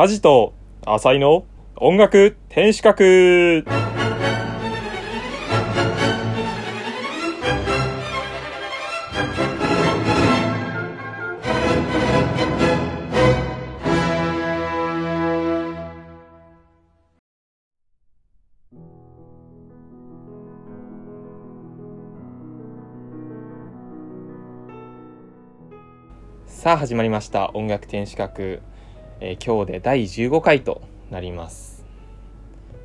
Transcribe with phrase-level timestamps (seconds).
[0.00, 0.54] カジと
[0.86, 1.44] 浅井の
[1.76, 3.66] 音楽天守閣。
[26.46, 27.50] さあ始まりました。
[27.52, 28.62] 音楽天守閣、
[29.22, 30.80] えー今日で第15回と
[31.10, 31.84] なります。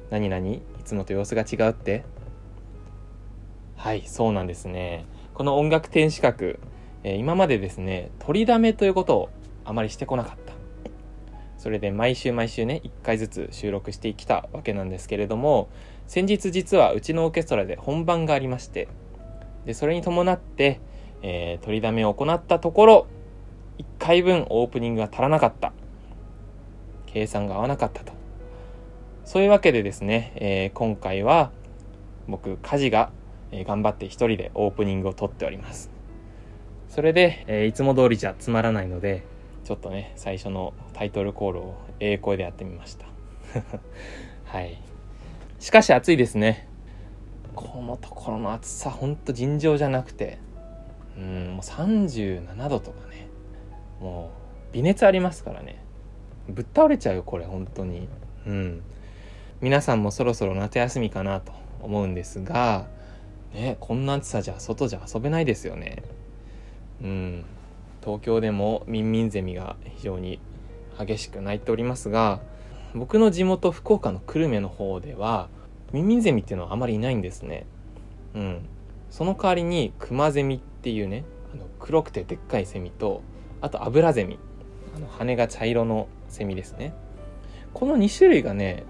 [0.09, 2.03] 何々いつもと様子が違うって？
[3.77, 5.05] はいそうなんですね。
[5.33, 6.59] この音楽天守閣、
[7.03, 9.29] えー今までですね取りだめということを
[9.63, 10.53] あまりしてこなかった。
[11.57, 15.69] それで毎週毎週ね1回ずつ収録してきたわけなんですけれども
[16.05, 18.89] 先日実はうちのオーケストラで本番がありまして
[19.65, 20.81] でそれに伴って、
[21.23, 23.07] えー取りだめを行ったところ
[23.79, 25.71] 1回分オープニングが足らなかった。
[27.15, 28.11] 計算が合わなかったと。
[29.23, 31.51] そういうわけでですね、えー今回は
[32.27, 33.09] 僕家事が、
[33.53, 35.89] 頑張って一人でオープニングを撮っております。
[36.89, 39.23] それで、えーいつも通りじゃつまらないので
[39.63, 43.05] ちょっとね最初のタイトルコールをええ声でやってみました。
[44.43, 44.81] はい。
[45.61, 46.67] しかし暑いですね。
[47.55, 50.37] このところの暑さほんと尋常じゃなくて
[51.17, 53.29] うんもう37度とかね。
[54.01, 54.31] も
[54.71, 55.84] う微熱ありますからね。
[56.49, 58.07] ぶっ倒れちゃうよこれ本当に。
[58.45, 58.81] うん。
[59.61, 62.87] 皆さんもそろそろ夏休みかなと思うんですが
[63.53, 66.03] ねこんな暑さじゃ外じゃ遊べないですよね。
[67.01, 67.45] うん。
[68.03, 70.39] 東京でもミンミンゼミが非常に
[70.99, 72.39] 激しく鳴いておりますが
[72.93, 75.49] 僕の地元福岡の久留米の方では
[75.91, 77.65] ミンミンゼミっていうのはあまりいないんですね。
[78.35, 78.65] うん。
[79.09, 81.23] その代わりにクマゼミっていうね
[81.53, 83.21] あの黒くてでっかいセミと
[83.61, 84.37] あとアブラゼミ。
[84.95, 86.93] あの羽が茶色のセミですね。
[87.73, 88.83] この2種類がね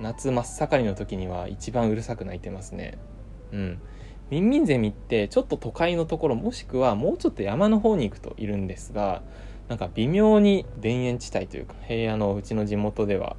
[0.00, 2.98] 夏真っ盛りの時には一番うるさく鳴いてますね。
[3.52, 3.80] うん。
[4.30, 9.22] ミンミンゼミってちょっと都会のところもしくはもうちょっと山の方に行くといるんですが
[9.68, 13.36] なんか微妙に田園地帯というか平野のうちの地元では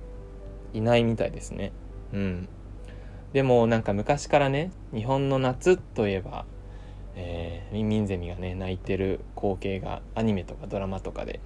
[0.74, 1.72] いないみたいですね。
[2.14, 2.50] うん。
[3.34, 6.46] でもなんか昔からね日本の夏といえば
[7.16, 11.40] えーミンミンゼミがね鳴いてる光景がアニメとかドラマとかで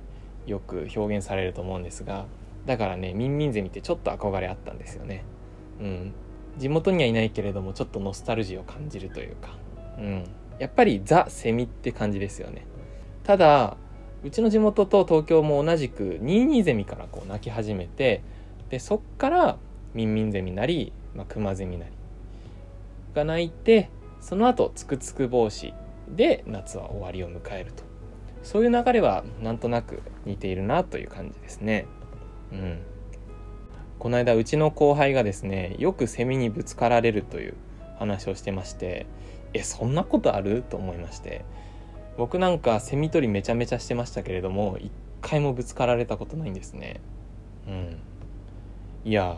[0.46, 2.26] よく表現されると思うんですが
[2.66, 5.24] だからねミンミンゼミってちょっと憧れあったんですよね。
[5.80, 6.14] うん。
[6.58, 9.50] 地元にはいないけれどもちょっとノスタルジーを感じるというか。
[9.98, 10.24] うん。
[10.58, 12.66] やっぱりザ・セミって感じですよね。
[13.24, 13.78] ただ
[14.24, 18.24] うちの地元と東京も同じくニーニーゼミからこう鳴き始めて
[18.70, 19.58] でそっから
[19.94, 21.92] ミンミンゼミなり、まあ、クマゼミなり
[23.14, 23.90] が鳴いて
[24.22, 25.74] その後つくつく帽子
[26.10, 27.85] で夏は終わりを迎えると。
[28.46, 31.88] そういう流れはなんとなく似ているなという感じですね。
[32.54, 32.78] うん。
[33.98, 37.56] この間うちの後輩がですねよくセミにぶつかられるという
[37.98, 39.08] 話をしてまして
[39.54, 41.44] えそんなことあると思いまして
[42.18, 44.92] 僕なんかセミ取りめちゃめちゃしてましたけれども一
[45.22, 47.02] 回もぶつかられたことないんですね。
[47.68, 47.98] うん。
[49.06, 49.38] いや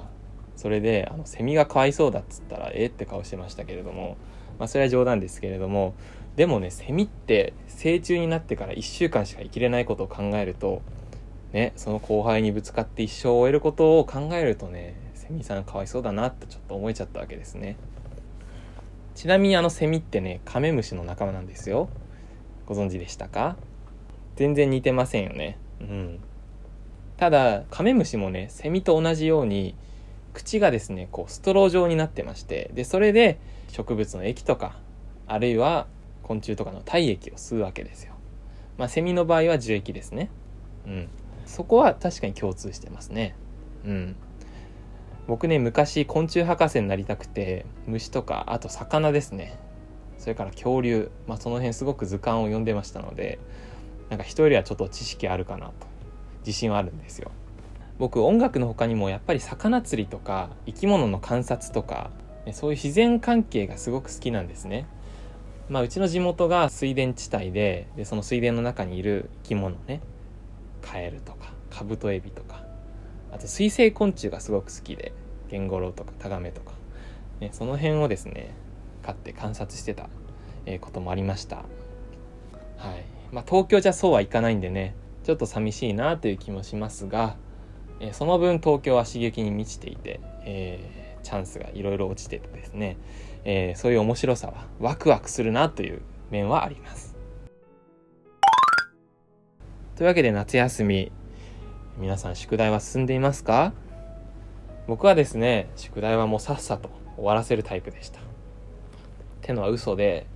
[0.57, 4.17] それであのセミがかわいそうだっつったらえって顔してましたけれども
[4.59, 5.93] まあそれは冗談ですけれども
[6.37, 10.81] でもねセミって成虫になってから1週間しか生きれないことを考えると
[11.51, 17.75] ねその後輩にぶつかって一生を終えることを考えるとねセミさんかわいそうだなってちょっと思えちゃったわけですね。
[19.15, 21.89] ちなみにあのセミってねカメムシの仲間なんですよ。
[22.67, 23.57] ご存知でしたか？
[24.35, 25.57] 全然似てませんよね。
[25.81, 26.19] うん。
[27.17, 29.73] ただカメムシもねセミと同じように
[30.33, 34.77] 口がですねこうストロー状になってましてでそれで植物の液とか
[35.25, 35.87] あるいは
[36.27, 38.13] 昆虫とかの体液を吸うわけですよ。
[38.77, 40.29] まあセミの場合は樹液ですね。
[40.85, 41.09] うん。
[41.45, 43.35] そこは確かに共通してますね。
[43.85, 44.15] うん。
[45.27, 49.57] 僕ね昔昆虫博士になりたくて虫とかあと魚ですね。
[50.17, 53.39] それから恐竜、まあ、その辺すごく図鑑を読んでましたので
[54.09, 55.73] なんか人よりはちょっと知識あるかなと。
[56.39, 57.31] 自信はあるんですよ。
[57.99, 62.11] 僕音楽の他にもやっぱり魚釣りとか生き物の観察とか
[62.53, 64.85] そういう自然関係がすごく好きなんですね。
[65.69, 70.01] まあうちの地元が水田地帯ででその水田の中にいる生き物ね
[70.81, 72.63] カエルとかカブトエビとか
[73.31, 75.13] あと水生昆虫がすごく好きで
[75.49, 76.71] ゲンゴロウとかタガメとか、
[77.39, 78.51] ね、その辺をですね
[79.03, 80.09] 飼って観察してた
[80.65, 81.57] えこともありました。
[81.57, 83.05] はい。
[83.31, 87.35] まあ東京じゃそうはいかないんでねちょっと寂しいなという気もしますが、
[87.99, 92.95] えその分東京は刺激に満ちていて、えーチャンスがいろいろ落ちててですね、
[93.49, 97.15] えーそういう面白さはワクワクするなという面はあります。
[99.95, 101.13] というわけで夏休み
[101.97, 103.71] 皆さん宿題は進んでいますか？
[104.85, 108.19] 僕はですね宿題はもうさっさと終わらせるタイプでした。
[108.19, 108.23] っ
[109.41, 110.27] てのは嘘で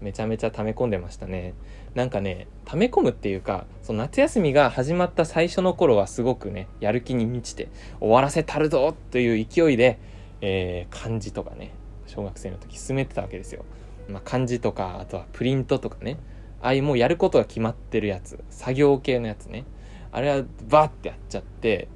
[0.00, 1.54] めちゃめちゃ溜め込んでましたね。
[1.94, 7.68] なんかね溜め込むっていうかその夏休みが始まった最初の頃はすごくねやる気に満ちて
[8.00, 10.00] 終わらせたるぞという勢いで、
[10.40, 11.70] えー、漢字とかね
[12.06, 13.64] 小学生の時進めてたわけですよ、
[14.08, 16.18] まあ、漢字とかあとはプリントとかね。
[16.62, 18.42] ああいうもうやることが決まってるやつ。
[18.50, 19.64] 作業系のやつね。
[20.10, 21.88] あれはバッてやっちゃって。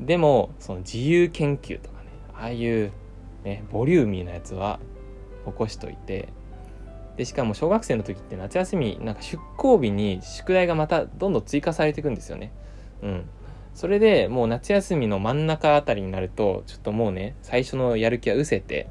[0.00, 2.06] でもその自由研究とかね。
[2.34, 2.92] ああいう
[3.44, 4.80] ねボリューミーなやつは
[5.44, 6.28] 残しといて。
[7.16, 12.52] でしかも小学生の時って夏休みなんか出校日に宿題がまたどんどん追加されていくんですよね。
[13.02, 13.28] うん。
[13.74, 18.88] それでもう夏休みの真ん中あたりになるとちょっともうね最初のやる気は失せて。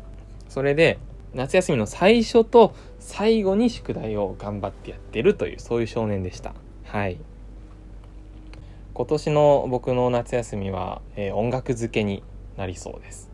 [0.55, 0.99] それで
[1.33, 6.53] 夏休みの最初と最後に宿題を頑張ってやってるというそういう少年でした。
[6.85, 7.17] はい。
[8.93, 12.23] 今年の僕の夏休みは、えー、音楽漬けに
[12.55, 13.29] なりそうです。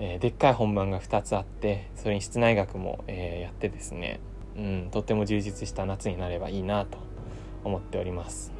[0.00, 4.18] えー、でっかい本番が2つあってそれに室内楽も、えー、やってですね、
[4.56, 6.98] うん、とっても充実した夏になればいいなと
[7.62, 8.52] 思っております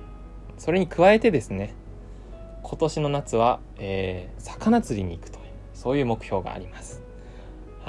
[0.59, 1.75] それに加えてですね
[2.63, 5.45] 今年の夏は、えー、魚釣りに行くという
[5.75, 7.08] そういう目標があります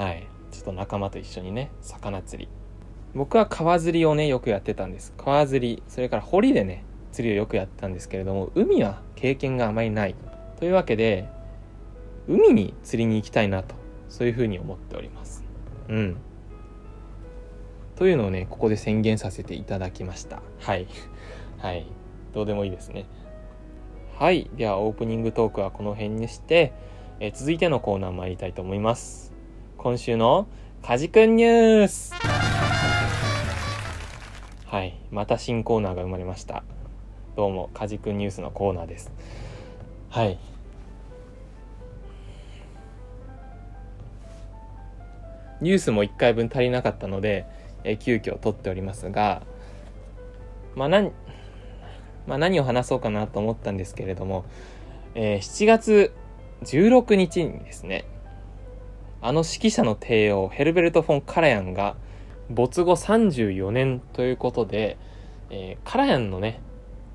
[0.00, 0.26] はい。
[0.50, 2.50] ちょっと仲間と一緒にね魚釣り。
[3.14, 5.12] 僕は川釣りをねよくやってたんです。
[5.18, 10.14] 川釣りそれから堀でね釣りをよくやったんですけれども海は経験があまりない。
[10.58, 11.28] というわけで
[12.26, 13.74] 海に釣りに行きたいなと
[14.08, 15.44] そういうふうに思っております。
[15.90, 16.16] うん。
[17.96, 20.40] というのをねここで宣言させていただきました。
[20.60, 20.86] はい。
[21.60, 21.84] はい。
[22.32, 23.04] どうでもいいですね。
[24.18, 24.48] はい。
[24.56, 26.72] ではオープニングトークはこの辺にして
[27.20, 29.29] え続いてのコーナー参りたいと思います。
[29.82, 30.46] 今週の
[30.82, 32.12] カジくんニュース。
[34.66, 36.64] はいまた新コーナーが生まれました。
[37.34, 39.10] どうもカジくんニュースのコーナーです。
[40.10, 40.38] はい。
[45.62, 47.46] ニュースも1回分足りなかったので、
[47.82, 49.40] え、急遽撮っておりますが、
[50.74, 51.10] まあ何、
[52.26, 54.44] まあ、何を話そうかなと思ったんですけれども、
[55.14, 56.12] えー、7月
[56.64, 58.04] 16日にですね、
[59.22, 61.96] あの指揮者の帝王、ヘルベルト・フォン・カラヤンが
[62.48, 64.98] 没後34年ということで、
[65.50, 66.60] えー、カラヤンのね、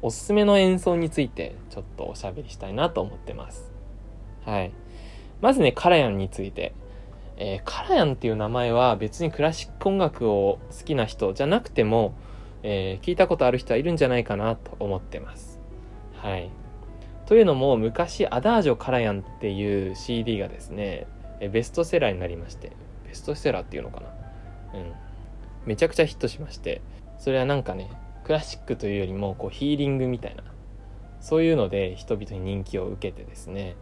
[0.02, 3.72] おすすめの演奏についてちょっとおしゃべりしたいなと思ってます。
[4.46, 4.72] はい。
[5.42, 6.74] まずね、カラヤンについて。
[7.38, 12.16] えー、カラヤンっていう名前は別にクラシック音楽を好きな人じゃなくても、
[12.64, 15.60] えー、聞いたことある人はいるんじゃないかなと思ってます。
[16.14, 16.50] はい。
[17.26, 21.08] というのも昔アダージョ・カラヤンっていう CD がですね
[21.40, 22.72] ベストセラーになりまして。
[23.08, 24.80] ベストセラーっていうのかな。
[24.80, 24.92] うん。
[25.66, 26.82] めちゃくちゃヒットしまして。
[27.18, 27.90] それはなんかね
[28.24, 30.44] クラシックというよりもこうヒーリングみたいな。
[31.22, 33.76] そういうので人々に人気を受けてですね。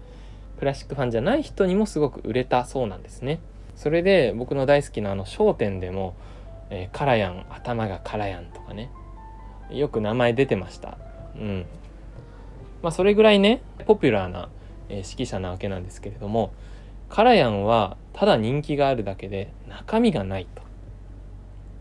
[0.60, 3.40] クラシックファンじゃない人にもすごく売れたそうなんですね。
[3.76, 6.16] それで僕の大好きなあの『笑点』でも、
[6.70, 8.92] えー、カラヤン、頭がカラヤンとかね、
[9.72, 10.98] よく名前出てました。
[11.36, 11.66] うん。
[12.82, 14.50] まあそれぐらいね、ポピュラーな、
[14.90, 16.54] えー、指揮者なわけなんですけれども、
[17.14, 20.64] カラヤンはただ人気があるだけで中身がないと。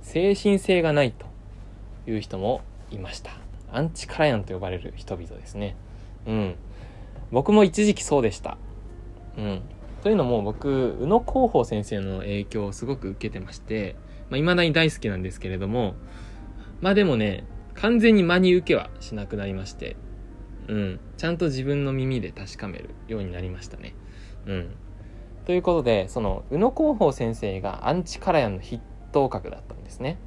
[0.03, 1.25] 精神性がないと
[2.07, 3.31] いう人もいました。
[3.73, 5.75] アンチカラヤンと呼ばれる人々ですね。
[6.27, 6.55] うん。
[7.31, 8.59] 僕も一時期そうでした。
[9.39, 9.63] うん。
[10.03, 13.97] というのも僕、宇野広報先生の影響をすごく受けてまして、
[14.29, 15.95] まあ、未だに大好きなんですけれども、
[16.83, 19.97] まあでもね、完全に真に受けはしなくなりまして、
[20.69, 21.01] うん。
[21.17, 23.95] ちゃんと自分の耳で確かめるようになりましたね。
[24.45, 24.75] うん。
[25.47, 28.81] ということで、その、宇野広報先生がアンチカラヤンの筆
[29.13, 30.19] 頭格だったんですね。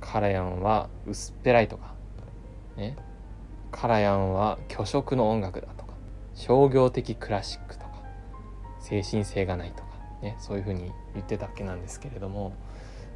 [0.00, 1.94] カラヤンは薄っぺらいとか、
[2.76, 2.96] ね。
[3.70, 5.92] カラヤンは虚飾の音楽だとか。
[6.34, 8.02] 商業的クラシックとか
[8.80, 9.88] 精神性がないとか
[10.22, 12.54] ねそういうふうに言ってたわけなんですけれども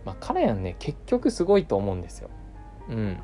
[0.04, 2.30] まあカラヤンね結局すごいと思うんですよ。
[2.88, 3.18] うん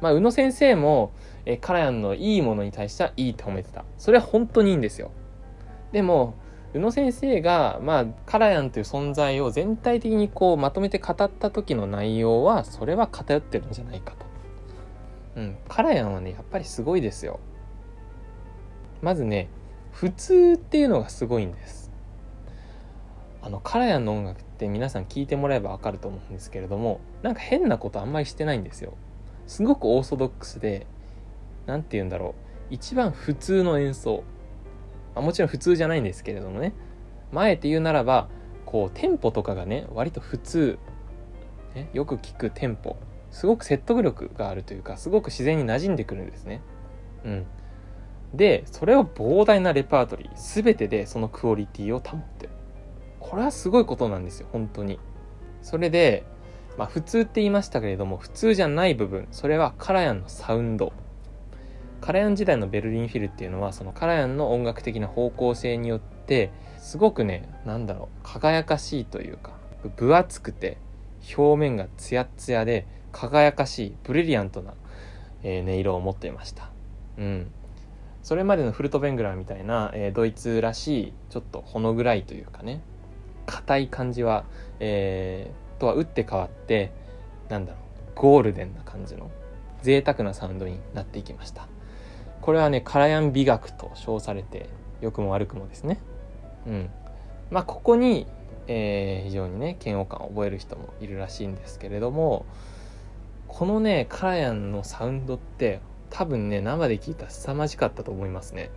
[0.00, 1.12] まあ、宇野先生も、
[1.44, 3.84] えカラヤンのいいものに対してはいいと褒めてた。
[3.98, 5.10] それは本当にいいんですよ。
[5.92, 6.36] でも、
[6.74, 14.26] 宇野先生が、まあ、カラヤンという存在を全体的にこうまとめて語った時の内容は、それは偏ってるんじゃないかと。
[15.36, 15.56] うん。
[15.68, 17.40] カラヤンはね、やっぱりすごいですよ。
[19.02, 19.48] まずね
[19.92, 21.90] 普通っていうのがすごいんです
[23.42, 28.94] あのカラヤンの音楽って皆さん聞いてもらえばわかると思うんですけれどもなんか変なことあんまりしてないんですよ
[29.46, 30.86] すごくオーソドックスで
[31.66, 32.34] 何て言うんだろ
[32.70, 34.22] う一番普通の演奏
[35.14, 36.72] あもちろん普通じゃないんですけれどもね。
[37.32, 38.28] 前って言うならば
[38.66, 40.78] こうテンポとかがね割と普通、
[41.74, 42.96] ね、よく聞くテンポ
[43.30, 46.62] すごく説得力があるというかすごく自然に馴染んでくるんですね。
[47.24, 47.46] うん。
[48.34, 52.46] でそれを膨大なレパートリー全てでそのクオリティを保って。
[52.46, 52.52] る
[53.18, 54.98] これはすごいことなんですよ本当に。
[55.62, 56.24] それで
[56.78, 60.92] まあ普通って言いましたけれども普通じゃない部分それはカラヤンのサウンド。
[62.00, 69.52] カラヤン時代のベルリンフィルっていうのはそのカラヤンの音楽的な方向性によってすごくねなんだろう輝かしいというか
[69.96, 70.78] 分厚くて
[71.36, 74.74] 表面がツヤツヤで輝かしいブリリアントな、
[75.42, 76.70] えー、音色を持っていました。
[77.18, 77.50] うん。
[78.22, 82.82] それまでのフルトベングラーみたいな、えー、ドイツらしいちょっとほの暗いというかね
[83.46, 84.44] 硬い感じは、
[84.78, 86.92] えー、とは打って変わって
[87.48, 87.80] なんだろう
[88.14, 89.30] ゴールデンな感じの
[89.82, 91.66] 贅沢なサウンドになっていきました。
[92.40, 94.68] これはねカラヤン美学と称されて
[95.00, 96.00] 良くも悪くもですね。
[96.66, 96.90] うん。
[97.50, 98.26] まあここに、
[98.66, 102.46] えー、非常にね嫌悪感を覚える人もいるらしいんですけれども
[103.48, 105.80] このねカラヤンのサウンドって
[106.10, 108.70] 多分ね生で聞いたら凄まじかったと思いますね。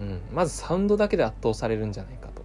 [0.00, 0.20] うん。
[0.32, 2.42] まずサウンドだけで圧倒されるんじゃないかと。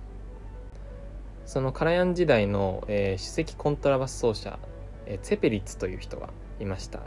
[1.46, 4.60] そのカラヤン時代の、えー、首席コントラバス奏者、
[5.08, 6.30] えー、ツェペリッツという人が
[6.60, 7.00] いました。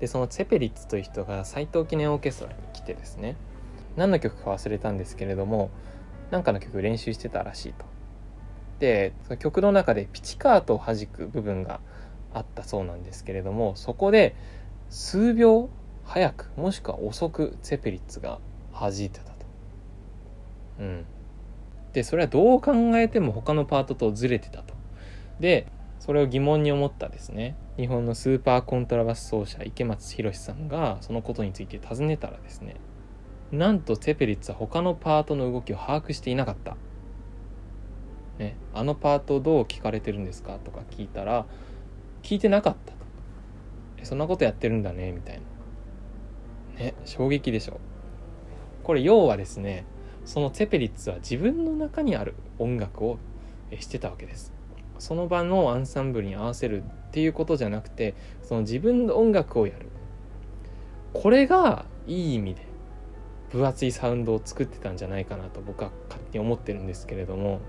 [0.00, 3.36] でそのツェペリッツという人が斎藤記念オーケストラに来てですね
[3.96, 5.70] 何の曲か忘れたんですけれども
[6.30, 7.84] 何かの曲練習してたらしいと
[8.80, 11.80] でその曲の中でピチカートを弾く部分が
[12.32, 14.34] あったそうなんですけれどもそこで
[14.90, 15.70] 数秒
[16.04, 18.38] 早くもしくは遅くツェペリッツが
[18.72, 19.46] 弾いてたと。
[20.80, 21.06] うん。
[21.92, 24.74] でそれはどう考えても他のパートとずれてたと。
[25.40, 25.66] で
[26.00, 32.76] それを疑問に思ったですね日本のスーパーコントラバス奏者池松宏さんがそのことについて尋ねたらですね
[33.50, 36.76] なんとツェペリッツは他のパートの動きを把握していなかった。
[38.38, 41.46] ね、あのパートどう聞かれてるんですかとか聞いたら
[42.24, 42.98] 聞いてなかったと。
[44.04, 45.40] そんなことやってるんだねみたい
[46.78, 46.84] な。
[46.84, 47.80] ね衝撃でしょ
[48.82, 49.84] これ要はですね
[50.24, 53.18] そのツェペリッツは自分の中にある音楽を
[53.78, 54.52] してたわけです
[54.98, 59.88] その場のアンサンブルに合わせるっていうことじゃなくてその自分の音楽をやる。
[61.12, 62.62] これがいい意味で
[63.50, 67.60] 分厚いサウンドを作ってたんじゃないかなと僕は勝手に思ってるんですけれども。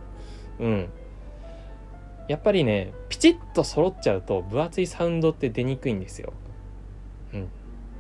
[0.60, 0.90] うん。
[2.28, 6.34] やっぱりねピチッと揃っちゃうと分厚いサウンドって出にくいんですよ。
[7.34, 7.50] うん。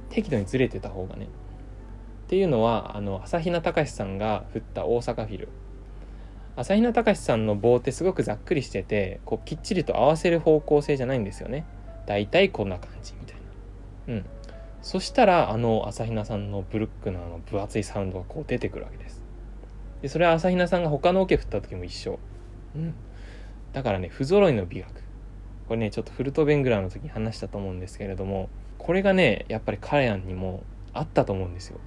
[0.09, 1.25] 適度にずれてた方がね。
[1.25, 5.49] っていうのはあの朝比奈隆さんが振った大阪フィル。
[6.55, 11.65] 朝比奈隆さんの棒ってすごくざっくりしててこうきっちりと合わせる方向性じゃないんですよね。
[12.05, 13.35] だいたいこんな感じみたい
[14.07, 14.13] な。
[14.13, 14.25] うん。
[14.81, 19.21] そしたらあの朝比奈さんのブルックのあの分厚いサウンドがこう出てくるわけです。
[20.01, 22.19] でそれは朝比奈さんが他のオケ振った時も一緒。
[22.75, 22.93] うん。
[23.73, 24.91] だからね不揃いの美学。
[25.67, 31.79] これねちょっとフルトベングラーの時に話したと思うんですけれどもこれがねやっぱりカラヤンにもあったと思うんですよ。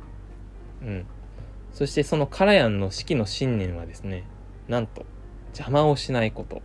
[0.82, 1.06] うん。
[1.72, 4.25] そしてそのカラヤンの指揮の信念はですね
[4.68, 5.04] なんと
[5.48, 6.62] 邪魔をしないこと。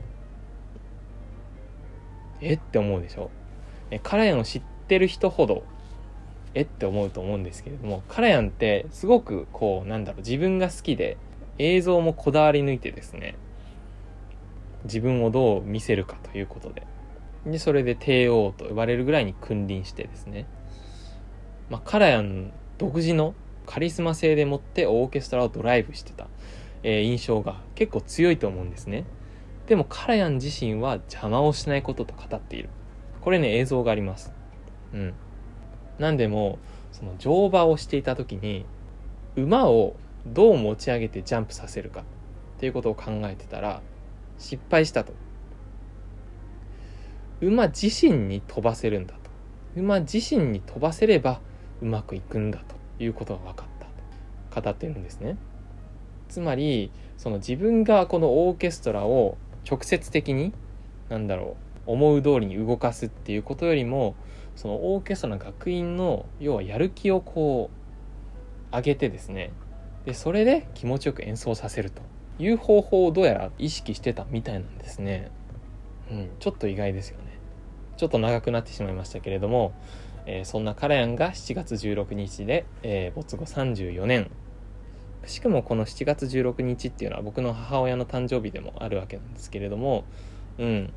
[2.41, 2.53] え？
[2.53, 3.31] って思うでしょ？
[3.89, 5.63] えカラヤンを知ってる人ほど。
[6.53, 6.61] え？
[6.61, 11.17] って思うと思うんですけれどもカラヤンってすごくこうなんだろう自分が好きで
[11.57, 13.35] 映像もこだわり抜いてですね
[14.83, 16.83] 自分をどう見せるかということで。
[17.45, 20.45] でそれで帝王と呼ばれるぐらいに君臨してですね、
[21.69, 26.27] まあ、カラヤン独自のカリスマ性でもってオーケストラをドライブしてた、
[26.83, 29.05] えー、印象が結構強いと思うんですね。
[29.67, 32.69] でもカラヤン自身は邪魔をしないことと語っている。
[33.21, 34.33] これね映像があります。
[34.93, 35.13] うん。
[35.97, 36.59] なんでも
[36.91, 38.65] その乗馬をしていた時に
[39.35, 42.01] 馬をどう持ち上げてジャンプさせるか。
[42.01, 42.03] っ
[42.59, 43.81] ていうことを考えてたら
[44.37, 45.13] 失敗したと。
[47.41, 49.19] 馬自身に飛ばせるんだと。
[49.75, 51.41] 馬自身に飛ばせれば
[51.81, 53.67] うまくいくんだということが分かっ
[54.51, 54.69] たと。
[54.69, 55.37] 語ってるんですね。
[56.33, 59.37] つまりその自分がこのオーケストラを
[59.69, 60.51] 直接的に
[61.09, 64.15] 何だろう思う通りに動かすっていうことよりも
[64.55, 67.69] そのオーケストラの楽員の要はやる気をこ
[68.71, 69.51] う上げてですね
[70.05, 72.01] でそれで気持ちよく演奏させると
[72.39, 75.29] いう方法をどうやら意識してたみたいなんですね。
[76.09, 77.37] うん、ちょっと意外ですよね。
[77.95, 79.71] ちょっと長くなってしまいましたけれども、
[80.25, 84.31] えー、そんなカラヤンが7月16日で、えー、没後34年。
[85.25, 90.03] しかもこの7月16日っていうのは僕の母親の誕生日でもあるわけなんですけれども、
[90.57, 90.93] うん。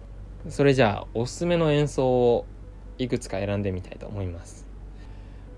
[0.49, 2.47] それじゃあ、おすすめの演奏を
[2.99, 4.67] いくつか選んでみたいと思います。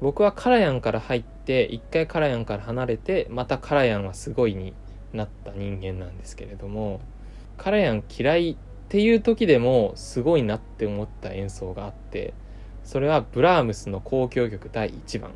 [0.01, 4.75] 僕はカラヤンから入って、一回カラヤンから離れて、またカラヤンはすごいに
[5.13, 7.01] なった人間なんですけれども、
[7.59, 8.57] カラヤン嫌いっ
[8.91, 12.33] ていう時でもすごいなって思った演奏があって
[12.85, 15.33] それはブラームスの交響曲第1番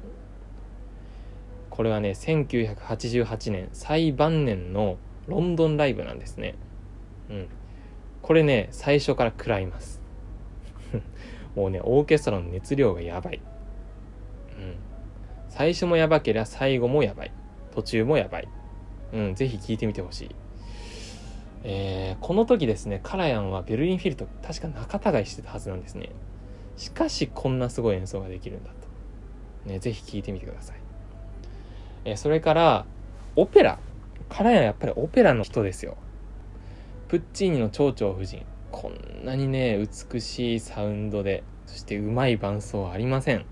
[1.72, 6.54] これはね1988年最晩年のロンドンライブなんですね。
[7.30, 7.48] うん。
[8.20, 10.02] これね最初から食らいます。
[11.56, 13.40] もうねオーケストラの熱量がやばい。
[14.58, 14.74] うん。
[15.48, 17.32] 最初もやばけりゃ最後もやばい。
[17.70, 18.48] 途中もやばい。
[19.14, 20.36] うんぜひ聴いてみてほしい。
[21.64, 26.10] えーこの時ですねカラヤンはベルリンフィルと確か仲違いしてたはずなんですね。
[26.76, 28.70] しかしこんなすごい演奏ができるんだ
[29.64, 29.70] と。
[29.70, 30.81] ねぜひ聴いてみてください。
[32.04, 32.86] えそれから
[33.36, 33.78] オペラ。
[34.28, 35.96] カラヤンはやっぱりオペラの人ですよ。
[37.08, 38.44] プッチーニの蝶々夫人。
[38.70, 39.78] こんなにね
[40.12, 43.44] 美しいサウンドでそしてうまい伴奏はありません。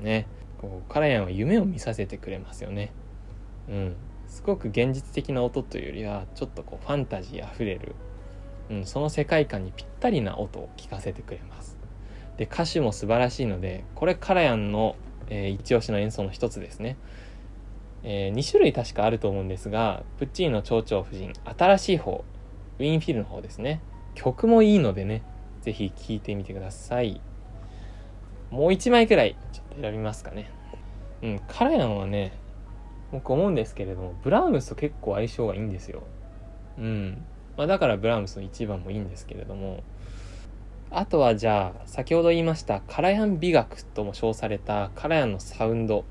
[0.00, 0.26] ね。
[0.58, 2.92] こうカラヤンは夢を見させてくれますよね。
[3.68, 3.96] うん。
[4.28, 7.94] すごく現実的な音というよりはちょっとこうファンタジーあふれる、
[8.70, 11.76] うん、その世界観にぴったりな音を聞かせてくれます。
[12.36, 14.96] で歌詞も素晴らしいのでこれカラヤンの、
[15.28, 16.96] えー一押しの演奏の一つですね。
[18.08, 22.24] え2種類確かあると思うんですがプッチーニの蝶々夫人新しい方
[22.78, 23.82] ウィンフィルの方ですね。
[24.14, 25.22] 曲もいいのでね
[25.62, 27.20] ぜひ聴いてみてください。
[28.50, 30.50] もう1枚くらいちょっと選びますかね。
[31.20, 32.32] うんカラヤンはね
[33.10, 36.04] 僕思うんですけれどもブラームスと結構相性がいいんですよ。
[36.78, 37.24] うん。
[37.56, 39.82] まあだからブラームスの1番もいいんですけれども。
[40.92, 46.04] あとはじゃあ先ほど言いましたカラヤン美学とも称されたカラヤンのサウンド。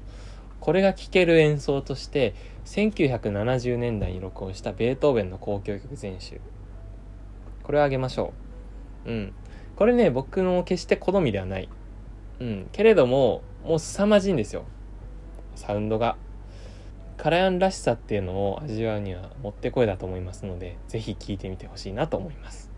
[0.59, 2.33] これが聴ける演奏として
[2.65, 6.41] 1970年代に録音したベートーベンの交響曲全集。
[7.63, 8.33] これをあげましょ
[9.05, 9.11] う。
[9.11, 9.33] うん。
[9.75, 11.69] これね僕の決して好みではない。
[12.39, 12.67] うん。
[12.71, 14.65] けれどももう凄まじいんですよ。
[15.55, 16.17] サウンドが。
[17.17, 22.69] カラヤンらしさっていうのを味わうにはもってこいだと思いますのでぜひ聴いてみてほしいなと思います。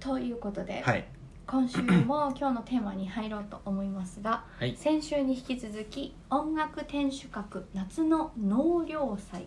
[0.00, 1.04] ということで、はい
[1.46, 4.74] 今週も今日のテーマに入ろうと思いますがはい。
[4.76, 9.46] 先週に引き続き音楽天守閣夏の納涼祭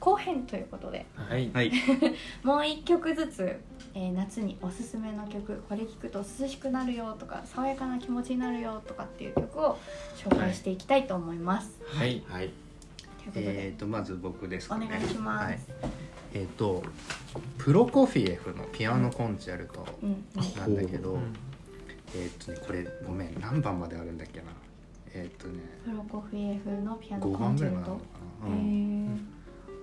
[0.00, 1.50] 後編ということではい。
[1.52, 1.70] はい。
[2.42, 3.60] もう一曲ずつ、
[3.92, 9.78] えー夏におすすめの曲これ聴くと涼しくなるよとか爽やかな気持ちになるよとかっていう曲を
[10.16, 12.22] 紹介していきたいと思います、はい。
[12.26, 12.48] はい。
[12.48, 12.52] という
[13.26, 14.86] ことで、えっ、とまず僕ですかね。
[14.86, 15.44] お願いします。
[15.44, 15.60] はい、
[16.34, 16.82] えっ、と
[17.58, 21.20] プロコフィエフのピアノコンチェルトうんうんなんだけど、うん
[22.14, 24.46] えっ、とねこれごめん何番まであるんだっけな。
[25.14, 27.76] えっ、とねプロコフィエフのピアノ5コン番チェルト。
[27.76, 28.00] ぐらいまで
[28.44, 29.18] あるのかへな、うん、ー。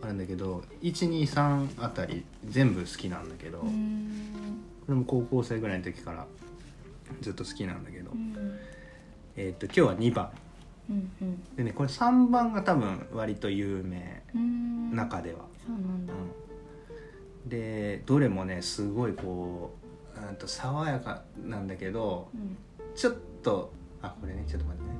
[0.03, 3.65] あるんだけど123あたり全部好きなんだけど、こ
[4.89, 6.25] れも高校生ぐらいの時から
[7.21, 8.59] ずっと好きなんだけど、うん。
[9.37, 10.29] えっ、と今日は2番
[10.91, 11.55] うんうん。
[11.55, 14.23] でねこれ3番が多分割と有名。
[14.93, 16.13] 中では、そうなんだ。
[16.13, 17.49] うん。
[17.49, 19.73] でどれもねすごいこ
[20.15, 22.57] ううんと爽やかなんだけどうん。
[22.93, 24.95] ちょっとあこれねちょっと待ってね。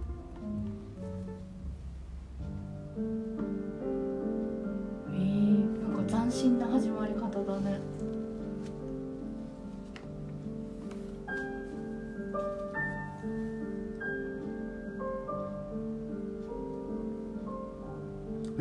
[5.10, 7.80] えー、なんか斬新な始まり方だね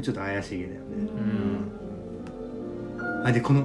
[0.02, 0.86] ちょっと怪しげだよね、
[2.98, 3.26] うん。
[3.26, 3.64] あでこのう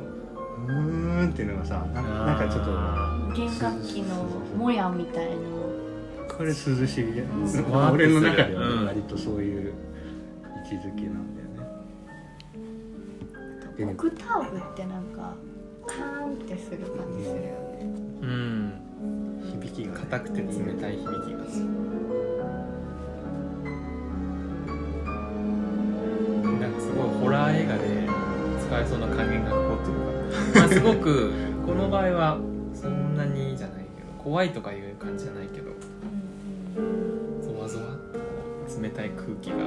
[0.68, 4.24] ーんっていうのがさななんかちょっとあ弦楽器の
[4.58, 5.34] もやみたいな。
[6.38, 7.94] これ涼しげ、うん。
[7.94, 8.86] 俺の中ではね、うん。
[8.88, 9.74] 割とそういう
[10.68, 11.68] 位置づけなんだよね。
[13.78, 15.36] でねオクターブってなんか
[15.86, 17.50] カーンってする感じするよね。
[18.22, 18.74] ーうん。
[19.62, 21.66] 響きが、ね、硬くて冷たい響きがする
[28.76, 31.32] 使えそうな還元楽譜っていうか、まあ、すごく
[31.66, 32.38] この場合は
[32.74, 35.72] そんなにじゃないけど怖いとかいう感じじゃないけど
[37.42, 37.98] ゾワゾワっ
[38.68, 39.58] と冷たい空気が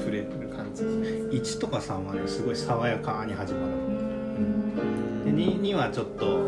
[0.00, 0.82] 触れる感じ。
[0.82, 5.24] 1とか3はねすごい爽やかに始まるうん。
[5.24, 6.40] で 2, 2はちょっと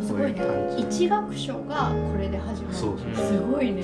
[0.00, 0.42] すごいね。
[0.78, 2.74] 一楽章がこれで始まる。
[2.74, 3.26] そうそう。
[3.26, 3.82] すごいね。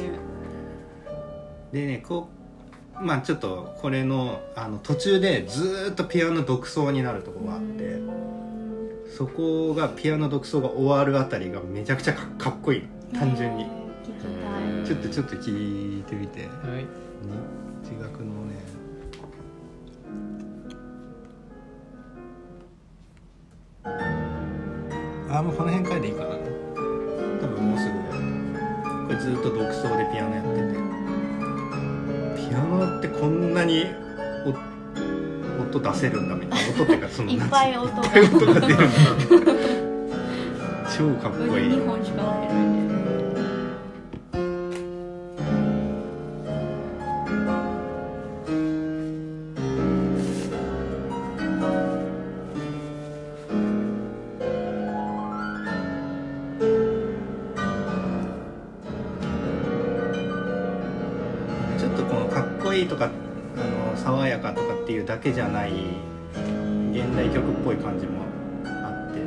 [1.73, 2.40] でねこう
[3.01, 7.99] まあちょっとこれのあの途中でずーっとピアノ独奏になるとこがあって
[9.17, 12.83] そこがピアノ独奏が終わるあたりがめちゃくちゃかかっこいい
[13.15, 13.67] 単純に。
[14.85, 16.41] ちょっとちょっと聞いてみて。
[16.41, 16.51] はい。
[17.83, 18.59] 自学のね。
[25.33, 26.35] あもうこの辺からでいいかな。
[27.41, 27.93] 多分もうすぐ
[29.07, 31.10] これずっと独奏でピアノやってて
[32.51, 33.87] ピアノってこんなに
[34.45, 39.53] お音出せるんだみたいな音っていうかそのいっぱい音がいっぱい音が出るんだ。
[40.99, 41.69] 超かっこいい
[65.23, 65.73] けじゃない
[66.93, 68.23] 現代曲っぽい感じも
[68.65, 69.21] あって。
[69.21, 69.25] な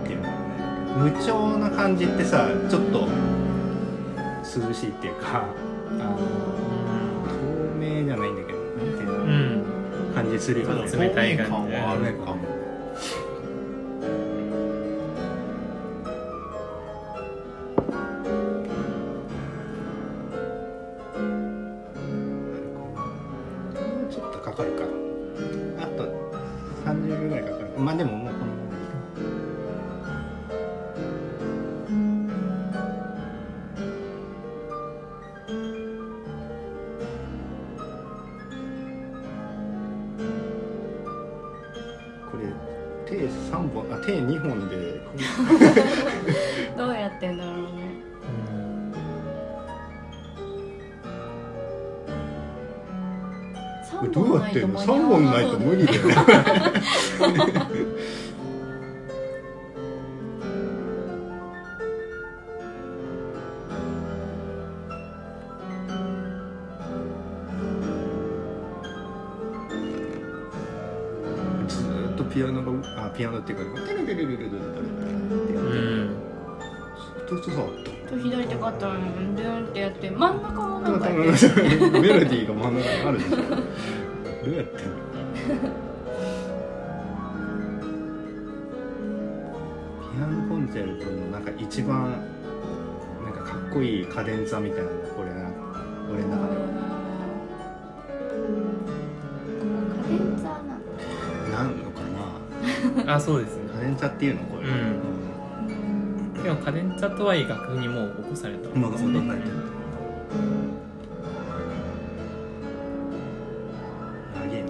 [0.00, 0.94] んていうのかな。
[0.96, 3.08] 無調な感じってさちょっと
[4.68, 5.44] 涼しいっていうか
[5.90, 6.22] あの透
[7.78, 9.62] 明じゃないんだけどなんていうの、うん。
[10.14, 11.72] 感じするよ冷たい感じ。
[11.72, 12.31] 透
[54.60, 56.14] ないと本ないと無理だよね。
[71.68, 74.58] ずっとピアノがあピアノっていうかテレテレテレテレテレテレ
[75.38, 77.66] ってやっっ
[78.08, 83.36] と左手があったらってやって真ん中メロディーが真ん中にあるでしょ。
[90.86, 92.12] ノコンチェルトのなんか一番
[93.24, 95.50] なんかかっこいいカデンツァみたいなのがこれな
[96.10, 96.56] 俺の中で。
[100.02, 100.62] カデンツァー
[101.52, 102.00] ななんのか
[103.06, 103.14] な？
[103.14, 103.62] あそうですね。
[103.72, 106.32] カデンツァっていうのこれ、うん。
[106.34, 108.68] でもカデンツァとはいい楽譜にもう起こされた。
[108.68, 109.50] うん、まだそんなになってる
[114.34, 114.64] 長え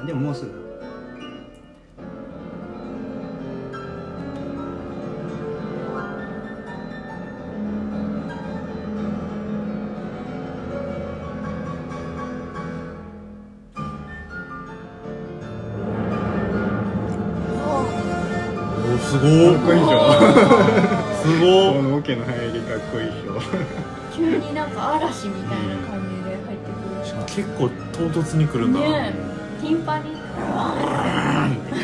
[0.00, 0.06] な。
[0.06, 0.65] でももうすぐ
[19.26, 19.98] おかっこいいでしょ
[21.22, 23.30] すこのオケの入りかっこいいでしょ
[24.14, 26.36] 急になんか嵐みたいな感じで。
[26.46, 29.14] 入ってくる結構唐突に来るんだな、ね
[29.60, 29.62] え。
[29.62, 30.16] ティンパニす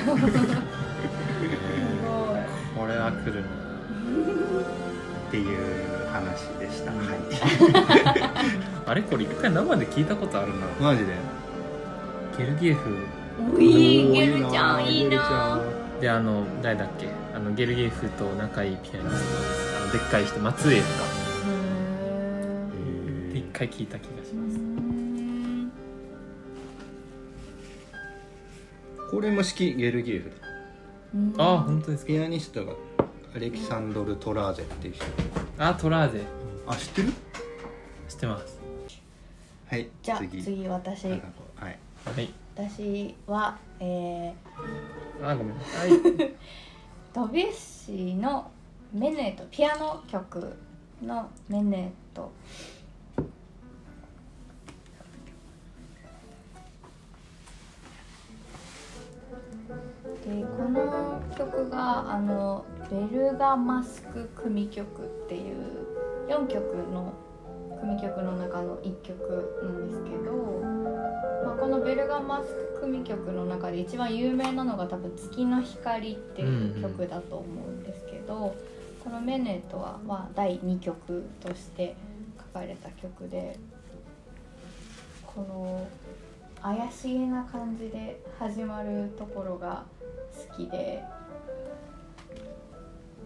[0.06, 0.16] ごい。
[2.76, 3.40] これは来る。
[3.42, 3.46] な
[5.28, 5.56] っていう
[6.12, 7.18] 話でした、はい
[8.84, 9.02] あれ？
[9.02, 10.66] これ一回生で聞いたことあるな。
[10.80, 11.14] マジで。
[12.38, 12.96] ゲルギエフ。
[13.56, 14.12] おいい。
[14.12, 15.71] ゲルちゃんいいなん
[16.02, 17.06] であの誰だっけ？
[17.32, 19.76] あのゲルギエフと仲いいピアニストです。
[19.76, 20.88] あのでっかい人松江とか。
[23.30, 24.58] へで一回聞いた気がします。
[29.12, 30.32] これも式ゲルギエフ
[31.38, 31.44] だ。
[31.44, 32.08] あ本当ですか？
[32.08, 32.72] ピアニストが
[33.36, 35.04] アレキサンドル・トラーゼっていう人。
[35.56, 36.22] あトラーゼ。
[36.66, 37.12] あ知ってる？
[38.08, 38.58] 知ってます。
[39.68, 40.42] はいじゃあ次。
[40.42, 41.04] 次私。
[41.04, 41.22] はい。
[41.60, 41.70] は
[42.20, 42.34] い。
[42.56, 44.34] 私はえ
[45.20, 45.90] あごめんはい、
[47.12, 48.50] ドビュッシーの
[48.92, 50.56] 「メネート」ピアノ曲
[51.02, 52.32] の「メネート」
[60.24, 65.86] でこの曲があのベルガマスク組曲っていう
[66.28, 67.12] 4曲の
[67.82, 70.32] 組曲の中の1曲なんですけど、
[71.44, 78.54] まあ、このベルガマスク組曲の中で一番有名なのが多分「月の光」っていう曲だと思うんですけど、
[79.02, 81.96] この「メネトは」ま、第2曲として
[82.38, 83.58] 書かれた曲で
[85.26, 85.88] この
[86.62, 89.84] 怪しげな感じで始まるところが
[90.48, 91.02] 好きで。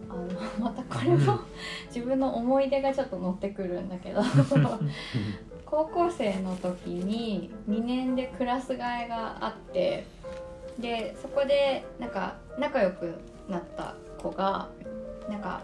[0.09, 1.39] あのまたこれも、うん。
[1.87, 4.21] 自分の思い出がちょっと乗ってくるんだけど。
[5.69, 10.05] 高校生の時に2年でクラス替えがあって
[10.79, 13.15] でそこでなんか仲良く
[13.49, 14.69] なった子が
[15.29, 15.61] なんか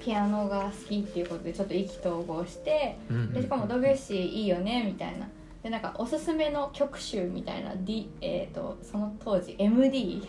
[0.00, 2.96] ピアノが好きっていうことでちょっと意気投合して
[3.32, 5.28] でしかもドビュッシーいいよねみたいな。
[5.62, 10.22] でなんかおすすめの曲集みたいな、D えー、とその当時 MD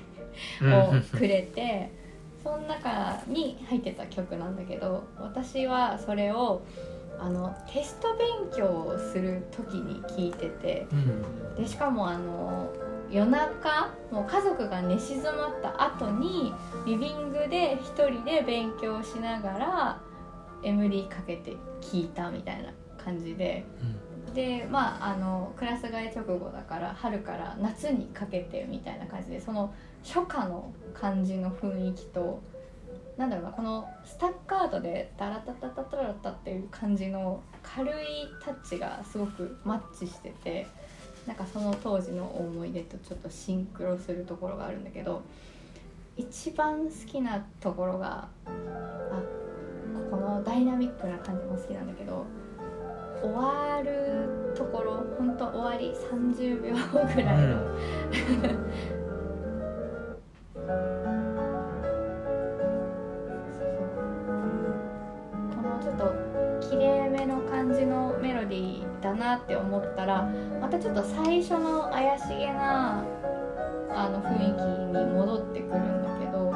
[0.63, 1.91] をくれて
[2.47, 6.62] その中に入ってた曲なんだけど私はそれを
[7.19, 10.88] あのテスト勉強をする時に聞いてて
[11.57, 12.71] でしかもあの
[13.12, 16.53] 夜中もう家族が寝静まった後に
[16.86, 20.01] リビングで一人で勉強しながら
[20.63, 22.71] MD かけて聴いたみたいな
[23.03, 23.65] 感じで。
[24.33, 29.73] でまああのクラス替え直後だから春から夏にかけてみたいな感じでその
[30.07, 32.41] 初夏の感じの雰囲気と
[33.17, 37.93] なんだろうなこのスタッカートでダラタタタタラタっていう感じの軽い
[38.41, 40.67] タッチがすごくマッチしてて
[41.25, 45.23] なんかその当時の思い出とちょっとシンクロするところがあるんだけど
[46.15, 49.21] 一番好きなところがあ
[50.09, 52.25] このダイナミックな感じも好きなんだけど
[53.21, 56.75] 終わるところ本当終わり30秒
[57.15, 57.57] ぐらいの、
[65.62, 66.13] のちょっと
[66.69, 73.03] 綺麗めの感じのメロディーだなって思ったらまたちょっと最初の怪しげな
[73.89, 74.62] あの雰囲気
[74.97, 76.51] に戻ってくるんだけど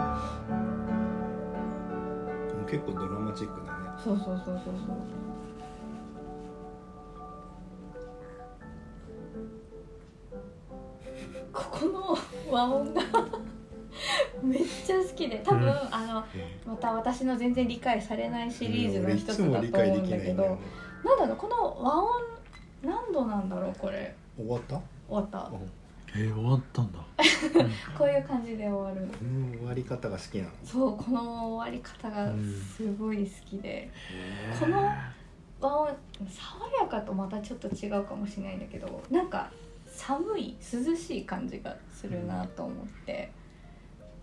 [2.71, 3.79] 結構ドラマチックだね。
[4.01, 4.95] そうそうそうそうそう。
[11.51, 12.17] ここの
[12.49, 13.00] 和音が
[16.65, 20.57] また私の全然理解されないシリーズの一つだと思うんだけど、
[21.03, 22.11] なんだろうこの和音
[22.83, 24.15] 何度なんだろうこれ。
[24.37, 24.75] 終わった？
[25.07, 25.51] 終わった。
[26.13, 26.99] えー、終わったんだ。
[27.97, 29.07] こういう感じで終わる。
[29.07, 30.49] この終わり方が好きなの。
[30.63, 32.33] そうこの終わり方が
[32.75, 33.89] すごい好きで、
[34.59, 34.91] この
[35.61, 35.87] 和音
[36.27, 39.51] 爽やかとまたちょっと違うかもしれないんだけどなんか
[39.85, 43.31] 寒い涼しい感じがするなと思って、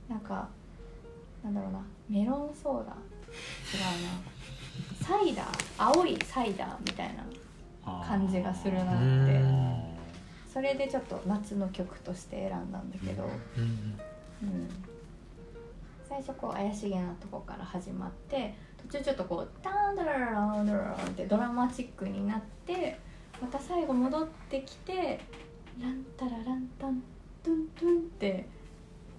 [0.08, 0.48] なんか
[1.44, 1.80] なんだろうな。
[2.08, 2.92] メロンソーダ。
[2.92, 5.06] 違うな。
[5.06, 5.46] サイダー。
[5.78, 7.24] 青いサイダーみたいな
[8.04, 8.96] 感じがするなっ
[9.26, 9.98] て。
[10.58, 13.62] それでちょっと夏の曲として選んだんだけど、うん
[14.42, 14.68] うん、
[16.08, 18.56] 最初こう怪しげなとこから始まって
[18.90, 22.98] 途中ちょっとこうタンダララランダラランってドラマチックになって
[23.40, 25.20] また最後戻ってきて
[25.80, 27.02] ランタラランタン
[27.44, 28.48] トゥントゥンって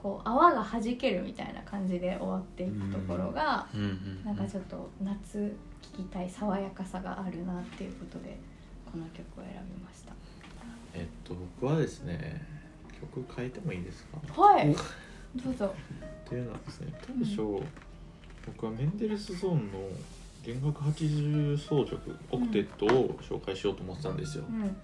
[0.02, 8.38] こう泡が弾けるみたいな感じで終わっていくところがうんうんなんかちょっと夏聴きたい爽やかさがあるなっていうことで
[8.92, 10.14] この曲を選びました。
[10.94, 12.42] えっと僕はですね
[13.14, 14.42] 曲変えてもいいですか？
[14.42, 14.76] はい。
[15.36, 15.74] どうぞ。
[16.26, 17.64] っていうのはですね当初、
[18.46, 19.80] 僕はメンデルスゾーンの
[20.44, 24.76] 弦楽80奏曲オクテットを紹介しようと思ってたんですよ、うん、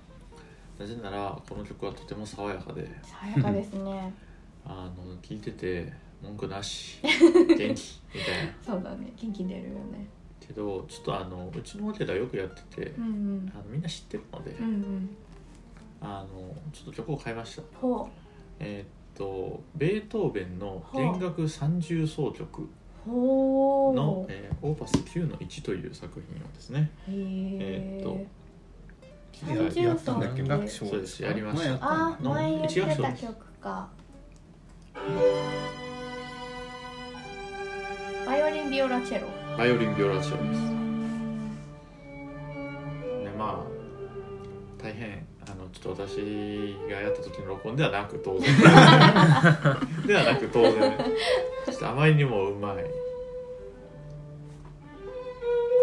[0.78, 2.88] なぜならこの曲はとても爽やかで。
[3.04, 4.14] 爽やかですね。
[4.66, 7.84] あの聴いてて文句なし 元気みたいな。
[8.66, 10.08] そうだね元気出るよね。
[10.40, 13.52] けどちょっとあのうちのオケではよくやってて、うんうん。
[13.54, 15.10] あのみんな知ってるので、うんうん。
[16.02, 17.64] あのちょっと曲を変えました。
[17.80, 18.08] ほ
[18.60, 22.68] えーっとベートーベンの弦楽三重奏曲う
[23.10, 23.96] ほう。
[23.96, 26.90] の、えーオーパス9の1という作品をですね。
[27.08, 27.16] へえ
[27.60, 28.26] えーっと
[29.46, 33.90] 三重奏やったんだっけ楽章そうですやりまし前やたったあ前言って一楽章たです曲か
[38.26, 39.28] バイオリンビオラチェロ
[39.58, 41.50] バイオリンビオラチオうです、ん。
[43.24, 48.50] ねまあ大変あのちょっと私がやった時の録音ではなく当然。
[50.08, 50.98] ではなく当然。
[51.66, 52.78] ちょっとあまりにもうまい。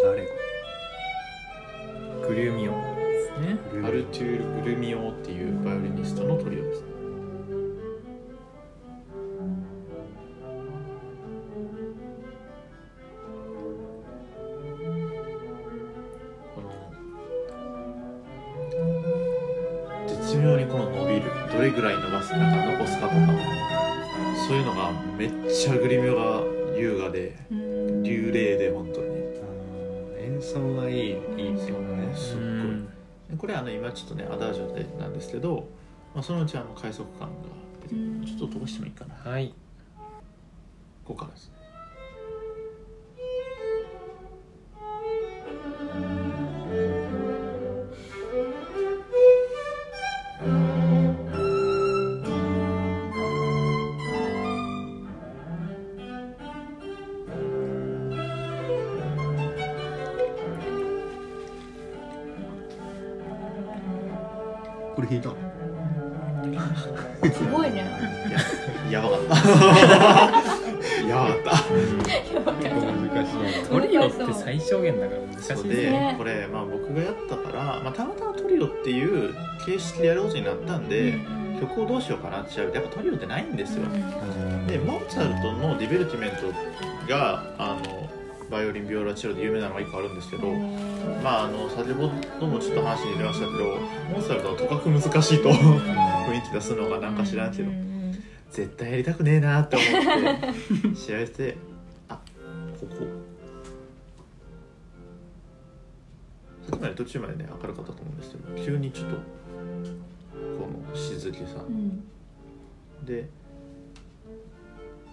[0.03, 0.27] 誰
[2.27, 3.59] グルーミオンですね。
[3.87, 6.92] アルトゥール・グルミオっていうバイオリニストのトリオですね
[33.63, 35.69] あの今ちょっとねアダージョでなんですけど、
[36.15, 37.35] まあ、そのうちあの快速感が
[37.83, 38.01] 出てくる。
[38.01, 38.27] うん。
[38.27, 39.15] ちょっと飛ばしてもいいかな。
[39.15, 39.55] はい。
[41.05, 41.62] ここからですね
[78.23, 81.15] まあ、たまたまトリオっていう形式でやることになったんで、
[81.61, 83.85] 曲をどうしようかなって調べてやっぱトリオってないんですよ、
[84.67, 88.11] でモーツァルトの「ディベルティメントが」あの
[88.51, 90.49] バイオリンビオラチェロで有名なのが1個あるんですけど、
[91.23, 93.65] まああの先ほどもちょっと話に出ましたけど
[94.11, 97.71] モーツァルトはとかく難しいと雰囲気出すのがなんか知らんけど
[98.51, 101.57] 絶対やりたくねえなって思って試合して
[106.95, 109.21] 途中までね明るかったと思うんですけど急にちょっとこ
[110.91, 111.65] の静けさ。
[111.69, 112.05] うん。
[113.05, 113.29] で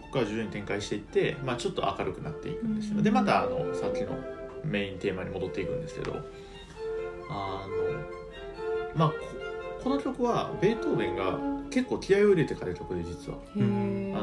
[0.01, 3.03] ここから徐々に展開していって、まあ、ちょっと明るくなっていくんですよ、うん。
[3.03, 4.17] でまたあのさっきの
[4.63, 6.15] メインテーマに戻っていくんですけど
[7.29, 9.15] あのまあこ
[9.83, 11.39] この曲はベートーベンが
[11.69, 13.37] 結構気合を入れて書いた曲で実は。
[13.55, 13.59] あ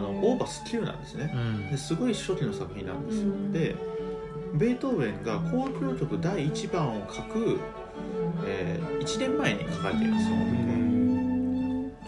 [0.01, 1.33] のオーバス9なんですね。
[1.35, 1.71] うん。
[1.71, 3.53] ですごい初期の作品なんですよ、うん。
[3.53, 3.77] で
[4.55, 7.59] ベートーベンが交響曲第1番を書く、
[8.45, 10.67] え1年前に書かれていますその時は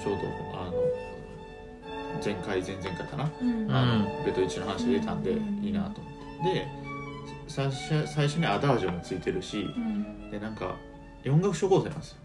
[0.02, 0.20] ちょうど
[0.58, 0.72] あの
[2.24, 3.30] 前回前々回かな？
[3.40, 3.70] うん。
[3.70, 4.24] あのうん。
[4.24, 5.64] ベト1の話で出たんでうん。
[5.64, 6.12] いいなと思っ
[6.44, 6.54] て。
[6.54, 6.66] で
[7.48, 10.30] 最初最初にアダージョもついてるしうん。
[10.30, 10.76] でなんか
[11.26, 12.18] 音楽処方箋なんですよ。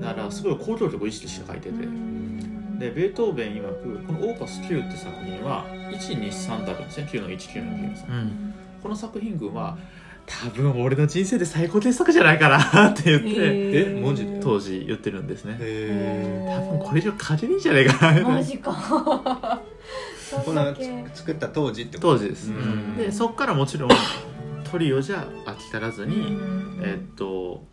[0.00, 1.84] だからすごい交響曲を意識して書いてて。
[1.84, 2.78] うん。
[2.78, 7.08] でベートーベン曰くこの「オーパス9」って作品は123ってあるんですね。
[7.10, 9.76] 9の19の9の3うんこの作品群は
[10.26, 13.98] 多分俺の人生で最高傑作じゃないかなって言ってへー。
[13.98, 15.56] えマジで当時言ってるんですね。
[15.58, 18.28] へ多分これ以上書けねえんじゃねえかな。
[18.28, 18.72] マジか。
[20.30, 22.12] えこのつ作った当時ってこと？
[22.12, 22.96] 当時です、うん。
[22.98, 23.90] でそっからもちろん
[24.70, 26.38] トリオじゃ飽き足らずに、
[26.82, 27.64] えっと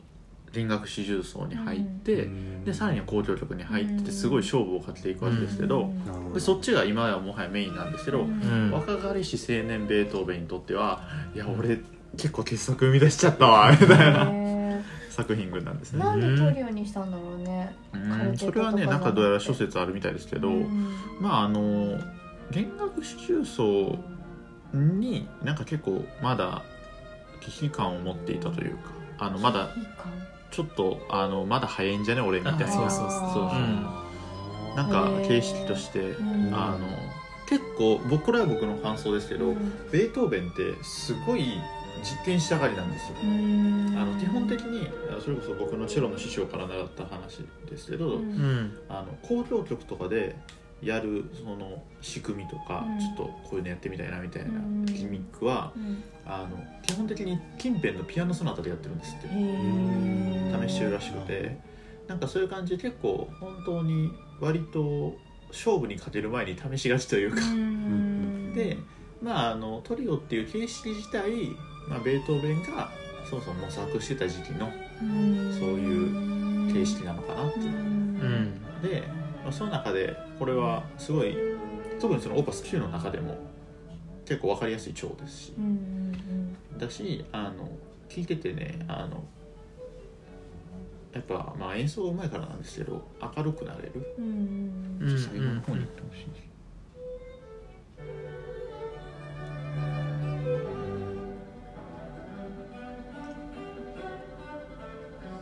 [0.56, 2.30] 弦楽四重奏に入って、
[2.63, 5.91] でさらには交響曲に入っててすごい勝負をかけていくわけですけど、
[6.34, 8.72] でそっちが今はもはやメインなんですけど、うん。
[8.72, 11.02] 若かりし青年ベートーベンにとっては
[11.34, 11.82] いや俺
[12.13, 14.32] 結構傑作生み出しちゃったわみたいな。
[15.10, 16.00] 作品群なんですね。
[16.00, 17.74] なんでトリオにしたんだろうね。
[17.94, 17.98] う
[18.34, 18.38] ん。
[18.38, 20.89] それはねなんかどうやら諸説あるみたいですけど、うん。
[21.22, 22.00] まああの
[22.52, 23.98] 弦楽四重奏
[24.74, 26.63] になんか結構まだ
[27.41, 29.70] 危機感を持っていたというかあのまだ
[30.56, 32.65] ちょっとあのまだ早いんじゃね俺みたいな。
[32.65, 36.54] あそうそうそうなんか形式としてうん。
[36.54, 36.88] あの
[37.50, 39.89] 結構僕これは僕の感想ですけど、うん。
[39.91, 41.60] ベートーベンってすごい
[42.04, 43.18] 実験したがりなんですよ。
[43.22, 43.96] うん。
[43.98, 44.88] あの基本的に
[45.22, 48.22] それこそ僕のチェロの師匠から習った話ですけど、うん。
[48.22, 48.78] うん。
[48.88, 50.38] あの交響曲とかで
[50.86, 53.00] やるその仕組みとか、うん。
[53.00, 54.86] ちょっとこういうのやってみたいなみたいなうん。
[54.86, 56.04] ギミックは、うん。
[56.26, 59.28] あの基本的に近辺のピアノソナタでやってるんですって。
[59.28, 61.58] 試してるらしくて。
[62.08, 65.15] なんかそういう感じで結構本当に割と
[65.50, 68.54] 勝負に勝てる前に試しがちというか、うん。
[68.54, 68.78] で
[69.21, 71.32] まああのトリオっていう形式自体、
[71.89, 72.91] まあ、ベートーベンが
[73.28, 74.69] そもそも模索してた時期の
[75.02, 75.58] うん。
[75.58, 77.60] そういう形式なのかなって。
[77.60, 77.69] いうう。
[77.69, 78.82] うん。
[78.84, 81.36] で、まあ、その中でこれはすごい
[81.99, 83.38] 特にそのオーパス9の中でも
[84.25, 85.53] 結構分かりやすい調ですし。
[85.58, 87.69] うんうんだしあの
[88.10, 89.23] 聞いててねあの
[91.13, 94.15] やっぱ、まあ、演奏がうまいからなんですけど明るくなれる。
[94.19, 95.17] うんうんうん。
[95.17, 96.25] 最後の方に行ってほしい、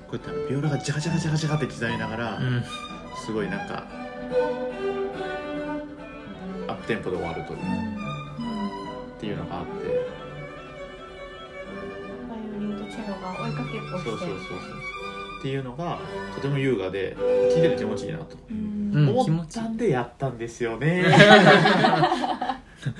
[0.08, 2.64] こうやってビオラがジャカジャカジャカジャカって刻みながら、うん
[3.26, 3.88] すごいなんか
[6.68, 7.62] アップテンポで終わるというっ
[9.18, 9.72] ていうのがあって。
[12.30, 14.10] バイオリンとチェロが追いかけっこして。
[14.10, 14.58] そうそうそうそう。
[15.40, 16.00] っていうのが
[16.36, 17.16] とても優雅で
[17.54, 18.36] 聴いてて気持ちいいなと。
[18.94, 21.04] 思気持ちいいったんでやったんですよね
[22.92, 22.94] 弾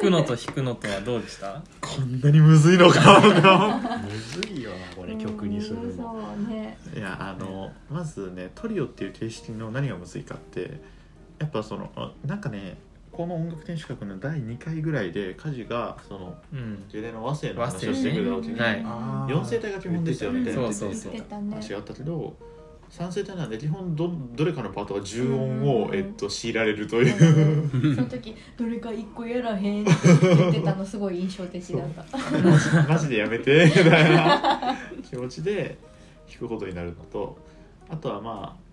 [0.00, 1.62] くのと弾くのとはどうでした？
[1.80, 6.12] こんなにむずいのかむずいよなこれ曲にするの。
[6.14, 10.80] そうねいやあのまずねトリオっていう形式の何がむずいかって
[11.38, 12.76] やっぱそのあなんかね
[13.10, 16.84] この音楽天守閣の第2回ぐらいでカジがそのうん。
[16.88, 21.12] ジュレの和声の話をしてくれた時に、はいあー四声帯が基本ですよみたいなそうそうそう。
[21.12, 21.50] 言ってたね。
[21.50, 22.36] 話があったけど
[22.90, 25.94] 3声帯なんで基本どどれかのパートが重音を、うん。
[25.94, 27.94] えっと、強いられるという。
[27.94, 32.82] その時どれか一個やらへんって言ってたのすごい印象的だった。
[32.88, 35.78] マジでやめて みたいな気持ちで
[36.28, 37.38] 弾くことになるのと
[37.88, 38.68] あとはまあ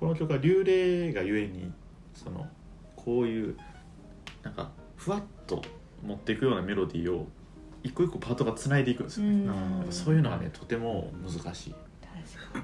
[0.00, 1.72] この曲は流麗がゆえに
[2.14, 2.46] その
[2.94, 3.56] こういう
[4.42, 5.62] なんかふわっと
[6.02, 7.26] 持っていくようなメロディーを
[7.82, 9.46] 一個一個パートがつないでいくんですよ、うん。
[9.46, 11.74] やっぱそういうのがねとても難しい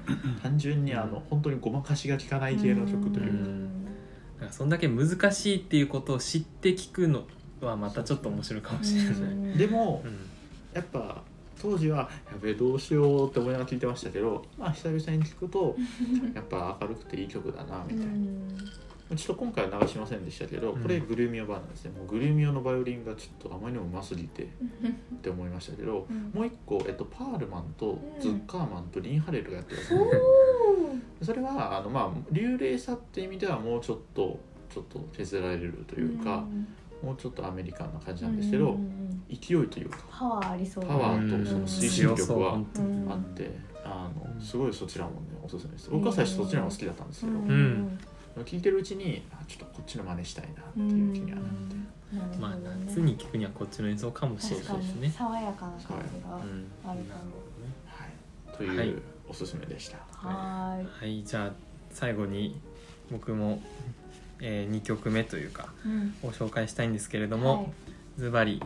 [0.41, 3.31] 単純にあの本当にごまかしが効かない系の曲という。
[3.31, 7.25] か、なんかそんだけ難しいっていうことを知って聞くの
[7.61, 9.09] はまたちょっと面白いかもしれな
[9.53, 10.33] い、でもうん。
[10.73, 11.21] やっぱ
[11.61, 15.77] 当時はやべえどうしようって思いながら聴いてましたけどまあ久々に聴くと
[16.33, 18.13] やっぱ明るくていい曲だなみたいな、
[19.15, 21.91] ちょっと今回は流しませんでしたけど、これグルミオ版なんですね。
[21.97, 24.47] もうグルミオのバイオリンがちょっとあまりにもうますぎてっ
[25.21, 26.31] て思いましたけど、うん。
[26.33, 31.25] もう一個、えっと、パールマンとズッカーマンとリンハレルがやってるんですおね、ー。
[31.25, 34.39] それはあの、まあ、流麗さって意味ではもうちょっと
[34.69, 36.67] ちょっと削られるというか、ん。
[37.03, 38.77] もうちょっとアメリカンな感じなんですけど、
[39.29, 40.85] 勢いというかパワーありそう。
[40.85, 42.63] パワーとその推進力はあっ
[43.33, 43.51] て、
[43.83, 44.35] あうん。
[44.35, 45.89] のすごいそちらもねおすすめです。
[45.91, 47.99] 僕は最初そっちの方が好きだったんですけど、ん
[48.41, 51.81] 聞いてるうちにあちょっとこっちの真似したいなっていう気にはなって、ね
[52.39, 52.55] まあ
[52.85, 55.13] 夏に聞くにはこっちの演奏かもしれないですね。
[55.17, 57.31] 爽やかな感じがうんあるかも。
[57.87, 58.93] はい、という、はい
[59.27, 59.97] おすすめでした。
[60.11, 60.87] はーい。
[61.15, 61.23] はい。
[61.23, 61.51] じゃあ
[61.89, 62.59] 最後に
[63.09, 63.61] 僕も、
[64.41, 66.13] え2曲目というかうん。
[66.21, 67.73] を紹介したいんですけれどはも
[68.17, 68.61] ズバリ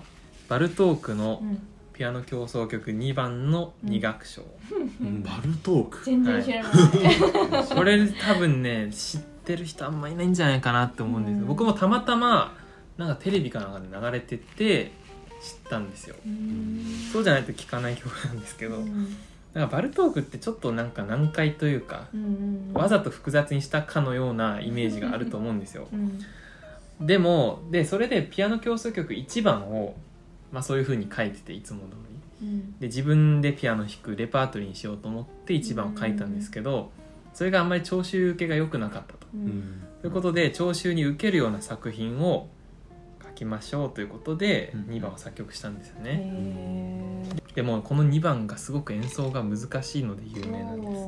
[0.49, 1.67] バルトークのいうん。
[1.93, 6.05] ピアノ協奏曲2番の2楽章、バルトーク？
[6.05, 7.67] 全然知らない。
[7.75, 11.47] これ多分ね知ってる人あんまいないんじゃないかなって思うんですよ、うん。
[11.47, 12.55] 僕もたまたま
[12.97, 14.91] なんかテレビかなんかで流れてて
[15.41, 16.15] 知ったんですよ。
[16.25, 16.83] うん。
[17.11, 19.05] そうじゃないと聞かない曲なんですけど、うん。
[19.09, 19.19] だか
[19.53, 25.87] らバルトークってちょっとなんか難解というかうんわざと複雑にしたかのようなイメージがあると思うんですよ。
[25.91, 26.19] うん。
[27.05, 29.95] でもでそれでピアノ協奏曲1番を、
[30.51, 31.95] まあ、そういう風に書いてていつも通
[32.41, 32.47] り。
[32.47, 32.79] うん。
[32.79, 36.91] で自分でピアノ弾くレパートリーにしようと思って1番を書いたんですけど
[37.33, 39.13] それがあんまり聴衆受けが良くなかった
[40.01, 40.07] と。
[40.07, 42.47] いうことで聴衆に受けるような作品を
[43.23, 44.81] 書きましょうということでうん。
[44.95, 47.23] 2番を作曲したんですよね、
[47.55, 51.07] でもこの2番がすごく演奏が難しいので有名なんです。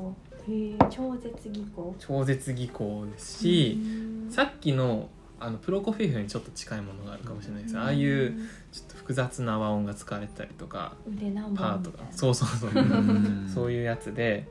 [0.90, 1.96] 超絶技巧。
[2.00, 3.80] 超絶技巧ですし、
[4.26, 4.32] うん。
[4.32, 5.10] さっきの
[5.40, 7.78] あのプロコフィエフにちょっと近いものがあるかもしれないです。
[7.78, 8.34] ああいう
[8.72, 10.96] ちょっと複雑な和音が使われてたりとか
[11.56, 12.72] パートがそうそうそう。
[13.54, 14.48] そういうやつで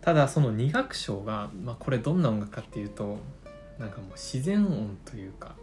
[0.00, 3.18] ただその2楽章が、まあ、これどんな音楽かっていうと
[3.78, 5.54] なんかもう自然音というか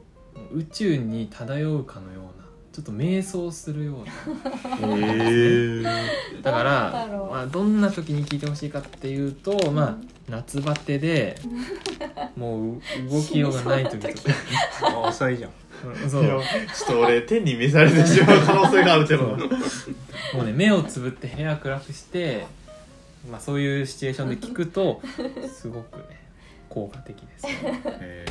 [0.52, 4.98] 宇宙に漂うかのようなちょっと瞑想するような。
[4.98, 5.84] へえ
[6.42, 9.98] だからまあ、どんな時に聴いてほしいかっていうと、まあ
[10.30, 11.38] 夏バテで
[12.36, 14.00] もう動きようがない時。
[14.00, 14.34] とか
[15.06, 15.52] あ浅いじゃん。
[16.04, 16.24] うんそう。
[16.24, 16.42] ちょっ
[16.88, 19.24] と俺天に召されてしまう可能性があるけど。
[19.24, 19.38] も
[20.42, 22.46] うね目をつぶって部屋暗くして、
[23.30, 25.02] まあ、そういうシチュエーションで聞くと
[25.48, 26.04] すごくね
[26.70, 28.26] 効果的です、ね、へ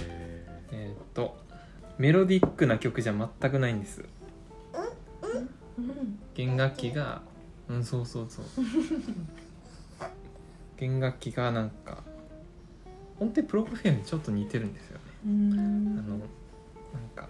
[0.72, 1.36] えーっと
[1.98, 4.00] メロディックな曲じゃ全くないんです。
[4.00, 4.06] うん
[6.34, 7.22] 弦楽器が
[7.68, 8.44] うんそうそうそう。
[10.76, 12.02] 弦楽器がなんか
[13.18, 15.04] 本当にプロコフィアにちょっと似てるんですよね。
[15.26, 16.20] うあんのなん
[17.14, 17.28] か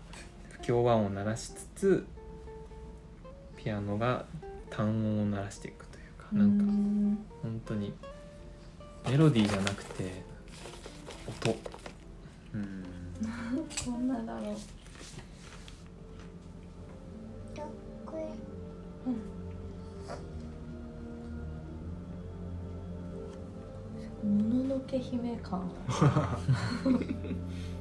[0.50, 2.06] 不協和音を鳴らしつつ
[3.56, 4.26] ピアノが
[4.70, 5.93] 単音を鳴らしていくと
[6.32, 7.18] なんかうん。
[7.42, 7.92] 本当に
[9.08, 10.22] メロディーじゃなくて
[11.26, 11.50] 音。
[11.50, 11.56] え
[12.54, 12.84] うん。
[13.84, 14.56] こんなだろう。
[19.06, 19.34] うん。
[24.24, 25.70] もののけ姫感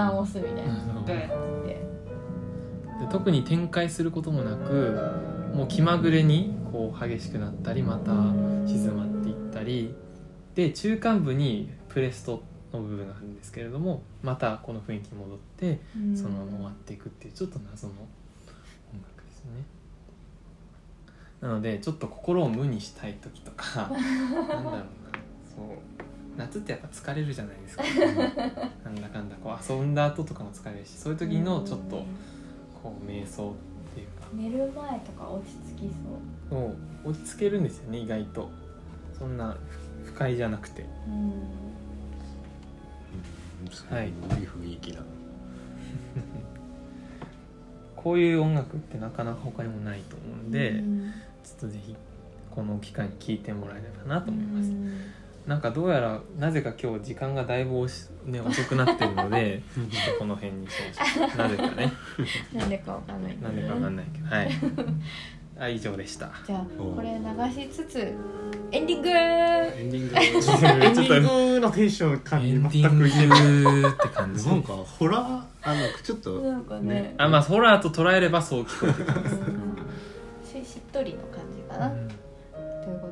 [0.00, 1.34] タンを押すみたいな。
[3.00, 4.94] で特に展開することもなく
[5.54, 8.12] もう気まぐれにこう激しくなったりまた
[8.66, 9.94] 静まっていったり
[10.54, 12.42] で中間部にプレスト
[12.74, 15.80] の部分があるんですけれどもまたこの雰囲気に戻って
[16.14, 17.98] そのまま終わっていくっていうちょっと謎の音
[19.00, 19.50] 楽ですね。
[21.40, 23.98] なのでちょっと心を無にしたい時とか なん
[24.46, 24.84] だろうな。
[25.56, 27.82] そう夏ってやっぱ疲れるじゃないですか。
[28.84, 32.04] なんだかんだこう遊んだ後とかも疲れるしそういう時のちょっと
[32.82, 33.54] こう瞑想っ
[33.94, 34.28] ていうか。
[34.32, 35.90] 寝る前とか落ち着き
[36.50, 36.58] そう。
[36.58, 36.74] を
[37.04, 38.50] 落ち着けるんですよね意外と。
[39.18, 39.56] そんな
[40.04, 40.86] 不快じゃなくて。
[41.06, 41.32] うん。
[43.70, 45.00] すごいはい雰囲気だ。
[47.96, 51.12] こういう音楽ってなかなか他にもないと思うんで、うん。
[51.44, 51.94] ちょっとぜひ
[52.50, 54.90] この機会に聴いてもらえればなと思います、うん
[55.50, 61.92] なんかどうやらなぜか今日時間がだいぶ押し、ね、遅くなってるので ちょっとこの辺にしましたなぜかね。
[62.54, 64.26] なんでかわかんないなんでかわかんないけど。
[64.28, 64.50] はい。
[65.58, 66.30] あ以上でした。
[66.46, 67.98] じゃあおうこれ流しつつ
[68.70, 69.08] エンディング。
[69.08, 70.14] エンディング。
[70.16, 71.60] エンディング。
[71.60, 76.94] のテンション感エンデじ全くィングって感じなんかホラーあのちょっとなんかね。
[76.94, 81.92] ねあまあホラーと捉えればそう聞こえてきます、ししっとりの感じかな、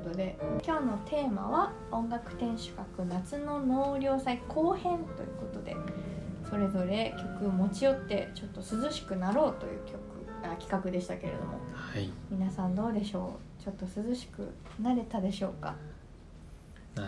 [0.09, 2.61] ことで今日のテーマは音楽天守
[2.97, 5.77] 閣夏の納涼祭後編ということで
[6.49, 9.99] それぞれ曲を持ち寄ってちょっと涼しくなろうという曲
[10.43, 12.11] あ企画でしたけれどもはい。
[12.31, 13.63] 皆さんどうでしょう？
[13.63, 14.49] ちょっと涼しく
[14.81, 15.75] なれたでしょうか？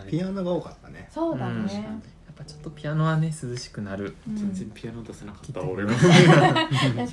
[0.09, 1.07] ピアノが多かったね。
[1.11, 4.15] そうだね、やっぱちょっとピアノはね涼しくなる。
[4.27, 4.35] うん。
[4.35, 6.07] 全然ピアノ出せなかった俺の 確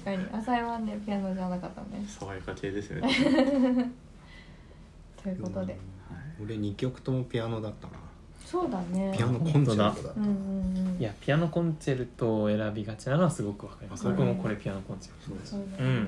[0.05, 0.19] かに。
[0.33, 2.05] 浅井はねピアノじゃなかったね。
[2.07, 3.11] 爽やか系ですよね
[5.35, 5.79] ということで、うん
[6.41, 7.95] 俺2曲ともピアノだったな。
[8.45, 9.13] そうだね。
[9.17, 9.91] ピアノコンチェルトだ。
[9.91, 10.31] ったうんうん
[10.95, 10.99] うん。
[10.99, 14.05] いやピアノコンチェルトを選びがちなのはすごくわかります。
[14.05, 15.51] 僕もこれピアノコンチェルそうです。
[15.53, 16.07] そうだね、うん。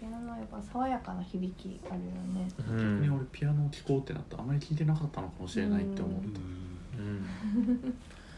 [0.00, 2.00] ピアノのやっぱ爽やかな響きあるよ
[2.32, 2.48] ね。
[2.58, 6.22] 逆にん、俺ピアノを聴こうってなったらあまり聴いてなかったのかもしれないって思うう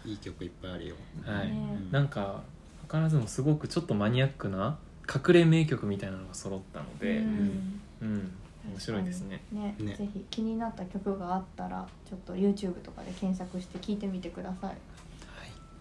[0.08, 0.96] いい曲いっぱいあるよ。
[1.22, 1.78] はい、ね。
[1.90, 2.42] なんか
[2.90, 4.78] 図らずもすごくちょっとマニアックな
[5.08, 7.80] 隠れ名曲みたいなのが揃ったので、うん。
[8.00, 8.32] うん
[8.70, 9.42] 面白いですね。
[9.52, 9.94] ねね。
[9.94, 14.76] ぜひ気になった曲があったらちょっと YouTube とかで検索して聴いてみてください。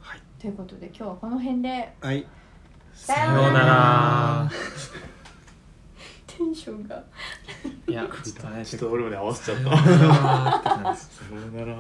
[0.02, 0.22] はい。
[0.40, 1.94] ということで今日はこの辺で。
[2.02, 2.26] はい。
[2.94, 4.52] ささようなら。
[6.28, 7.04] テンションが。
[7.88, 9.78] いやちょっとあれちょっと俺まで合わせちゃった。
[10.96, 11.76] さようなら